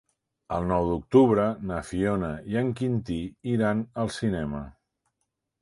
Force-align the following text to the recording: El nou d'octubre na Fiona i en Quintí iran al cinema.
El 0.55 0.63
nou 0.69 0.87
d'octubre 0.91 1.43
na 1.73 1.77
Fiona 1.91 2.31
i 2.53 2.59
en 2.63 2.73
Quintí 2.81 3.21
iran 3.55 3.85
al 4.05 4.11
cinema. 4.17 4.65